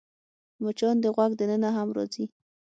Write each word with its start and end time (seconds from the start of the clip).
مچان 0.63 0.95
د 1.01 1.05
غوږ 1.15 1.31
دننه 1.39 1.69
هم 1.77 1.89
راځي 1.97 2.25